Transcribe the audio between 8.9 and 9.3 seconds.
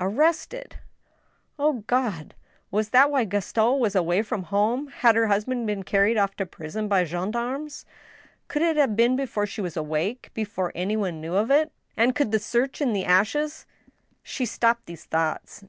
been